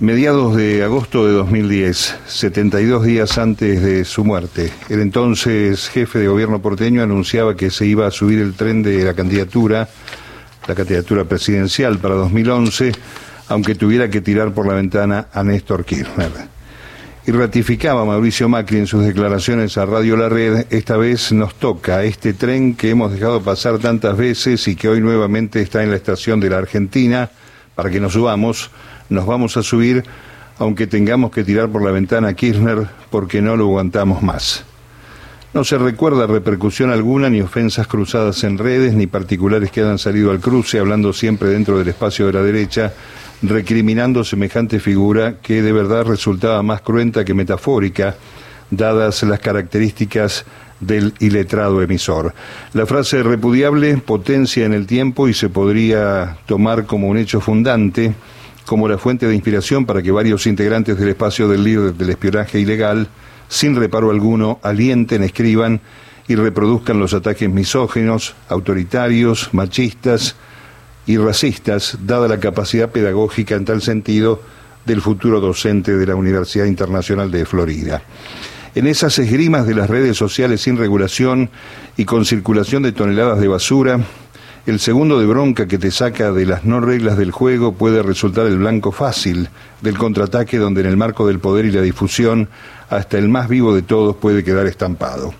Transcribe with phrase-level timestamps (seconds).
[0.00, 6.26] Mediados de agosto de 2010, 72 días antes de su muerte, el entonces jefe de
[6.26, 9.90] gobierno porteño anunciaba que se iba a subir el tren de la candidatura,
[10.66, 12.92] la candidatura presidencial para 2011,
[13.48, 16.32] aunque tuviera que tirar por la ventana a Néstor Kirchner.
[17.26, 22.04] Y ratificaba Mauricio Macri en sus declaraciones a Radio La Red, esta vez nos toca
[22.04, 25.96] este tren que hemos dejado pasar tantas veces y que hoy nuevamente está en la
[25.96, 27.28] estación de la Argentina,
[27.74, 28.70] para que nos subamos
[29.10, 30.04] nos vamos a subir
[30.60, 34.62] aunque tengamos que tirar por la ventana a Kirchner porque no lo aguantamos más.
[35.54, 40.30] No se recuerda repercusión alguna, ni ofensas cruzadas en redes, ni particulares que hayan salido
[40.30, 42.92] al cruce, hablando siempre dentro del espacio de la derecha,
[43.42, 48.16] recriminando semejante figura que de verdad resultaba más cruenta que metafórica,
[48.70, 50.44] dadas las características
[50.78, 52.34] del iletrado emisor.
[52.74, 58.14] La frase repudiable potencia en el tiempo y se podría tomar como un hecho fundante
[58.70, 62.60] como la fuente de inspiración para que varios integrantes del espacio del líder del espionaje
[62.60, 63.08] ilegal,
[63.48, 65.80] sin reparo alguno, alienten, escriban
[66.28, 70.36] y reproduzcan los ataques misógenos, autoritarios, machistas
[71.04, 74.40] y racistas, dada la capacidad pedagógica en tal sentido
[74.86, 78.02] del futuro docente de la Universidad Internacional de Florida.
[78.76, 81.50] En esas esgrimas de las redes sociales sin regulación
[81.96, 83.98] y con circulación de toneladas de basura,
[84.66, 88.46] el segundo de bronca que te saca de las no reglas del juego puede resultar
[88.46, 89.48] el blanco fácil
[89.80, 92.48] del contraataque donde en el marco del poder y la difusión
[92.90, 95.32] hasta el más vivo de todos puede quedar estampado.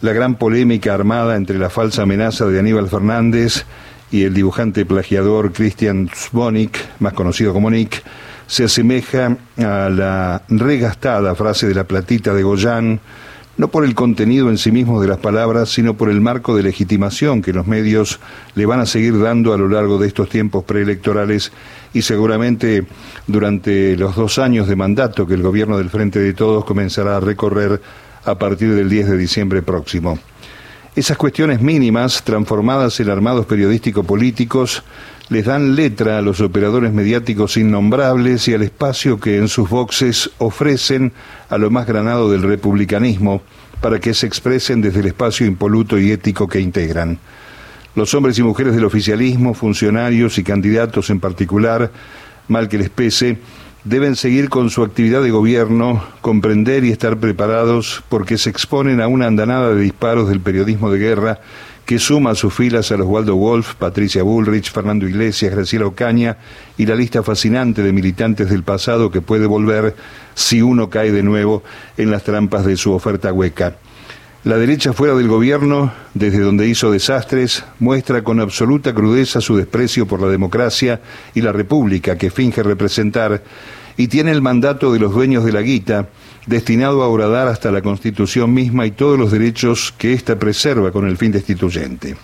[0.00, 3.64] La gran polémica armada entre la falsa amenaza de Aníbal Fernández
[4.10, 8.02] y el dibujante plagiador Christian Zvonik, más conocido como Nick,
[8.46, 13.00] se asemeja a la regastada frase de la platita de Goyán,
[13.56, 16.62] no por el contenido en sí mismo de las palabras, sino por el marco de
[16.62, 18.20] legitimación que los medios
[18.54, 21.52] le van a seguir dando a lo largo de estos tiempos preelectorales
[21.94, 22.84] y seguramente
[23.26, 27.20] durante los dos años de mandato que el gobierno del Frente de Todos comenzará a
[27.20, 27.80] recorrer
[28.24, 30.18] a partir del 10 de diciembre próximo.
[30.94, 34.82] Esas cuestiones mínimas, transformadas en armados periodístico-políticos,
[35.28, 40.30] les dan letra a los operadores mediáticos innombrables y al espacio que en sus boxes
[40.38, 41.12] ofrecen
[41.48, 43.42] a lo más granado del republicanismo
[43.80, 47.18] para que se expresen desde el espacio impoluto y ético que integran.
[47.94, 51.90] Los hombres y mujeres del oficialismo, funcionarios y candidatos en particular,
[52.48, 53.38] mal que les pese,
[53.86, 59.06] deben seguir con su actividad de gobierno, comprender y estar preparados porque se exponen a
[59.06, 61.40] una andanada de disparos del periodismo de guerra
[61.84, 66.36] que suma a sus filas a los Waldo Wolf, Patricia Bullrich, Fernando Iglesias, Graciela Ocaña
[66.76, 69.94] y la lista fascinante de militantes del pasado que puede volver
[70.34, 71.62] si uno cae de nuevo
[71.96, 73.76] en las trampas de su oferta hueca.
[74.46, 80.06] La derecha fuera del gobierno, desde donde hizo desastres, muestra con absoluta crudeza su desprecio
[80.06, 81.00] por la democracia
[81.34, 83.42] y la república que finge representar
[83.96, 86.10] y tiene el mandato de los dueños de la guita,
[86.46, 91.08] destinado a horadar hasta la Constitución misma y todos los derechos que ésta preserva con
[91.08, 92.14] el fin destituyente.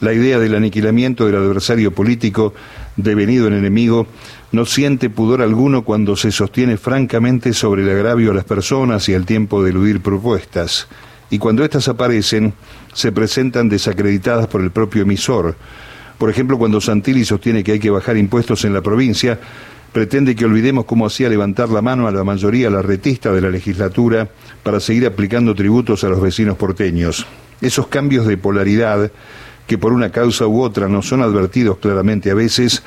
[0.00, 2.52] La idea del aniquilamiento del adversario político,
[2.98, 4.06] devenido en enemigo,
[4.50, 9.14] no siente pudor alguno cuando se sostiene francamente sobre el agravio a las personas y
[9.14, 10.86] al tiempo de eludir propuestas.
[11.32, 12.52] Y cuando éstas aparecen,
[12.92, 15.56] se presentan desacreditadas por el propio emisor.
[16.18, 19.40] Por ejemplo, cuando Santilli sostiene que hay que bajar impuestos en la provincia,
[19.94, 23.48] pretende que olvidemos cómo hacía levantar la mano a la mayoría la retista de la
[23.48, 24.28] legislatura
[24.62, 27.26] para seguir aplicando tributos a los vecinos porteños.
[27.62, 29.10] Esos cambios de polaridad,
[29.66, 32.82] que por una causa u otra no son advertidos claramente a veces,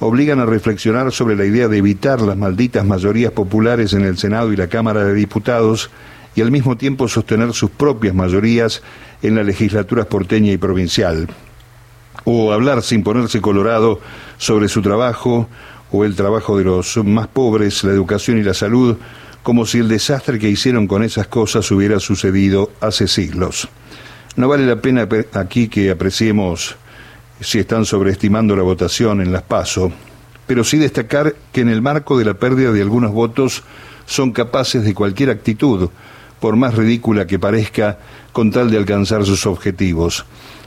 [0.00, 4.52] obligan a reflexionar sobre la idea de evitar las malditas mayorías populares en el Senado
[4.52, 5.90] y la Cámara de Diputados
[6.34, 8.82] y al mismo tiempo sostener sus propias mayorías
[9.22, 11.28] en las legislaturas porteña y provincial.
[12.24, 14.00] O hablar sin ponerse colorado
[14.38, 15.48] sobre su trabajo
[15.90, 18.96] o el trabajo de los más pobres, la educación y la salud,
[19.42, 23.68] como si el desastre que hicieron con esas cosas hubiera sucedido hace siglos.
[24.36, 26.76] No vale la pena aquí que apreciemos
[27.40, 29.92] si están sobreestimando la votación en las PASO,
[30.46, 33.62] pero sí destacar que en el marco de la pérdida de algunos votos
[34.06, 35.90] son capaces de cualquier actitud,
[36.44, 37.96] por más ridícula que parezca,
[38.32, 40.26] con tal de alcanzar sus objetivos.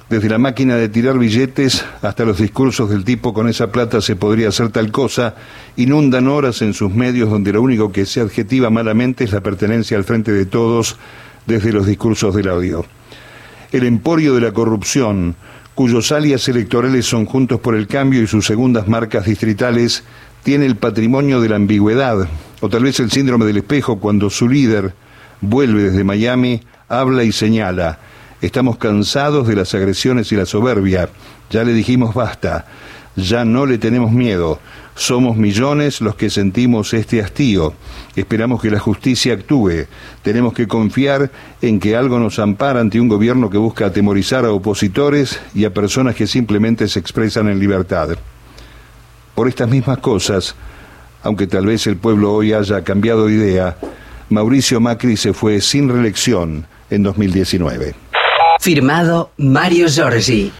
[0.09, 4.15] Desde la máquina de tirar billetes hasta los discursos del tipo con esa plata se
[4.15, 5.35] podría hacer tal cosa,
[5.75, 9.95] inundan horas en sus medios donde lo único que se adjetiva malamente es la pertenencia
[9.95, 10.97] al frente de todos
[11.45, 12.83] desde los discursos del audio.
[13.71, 15.35] El emporio de la corrupción,
[15.75, 20.03] cuyos alias electorales son Juntos por el Cambio y sus segundas marcas distritales,
[20.41, 22.27] tiene el patrimonio de la ambigüedad,
[22.61, 24.95] o tal vez el síndrome del espejo cuando su líder
[25.41, 27.99] vuelve desde Miami, habla y señala
[28.39, 31.09] Estamos cansados de las agresiones y la soberbia.
[31.49, 32.67] Ya le dijimos basta.
[33.15, 34.59] Ya no le tenemos miedo.
[34.93, 37.73] Somos millones los que sentimos este hastío.
[38.15, 39.87] Esperamos que la justicia actúe.
[40.21, 41.31] Tenemos que confiar
[41.63, 45.73] en que algo nos ampara ante un gobierno que busca atemorizar a opositores y a
[45.73, 48.09] personas que simplemente se expresan en libertad.
[49.33, 50.53] Por estas mismas cosas,
[51.23, 53.77] aunque tal vez el pueblo hoy haya cambiado de idea,
[54.29, 57.95] Mauricio Macri se fue sin reelección en 2019.
[58.59, 60.51] Firmado Mario Giorgi.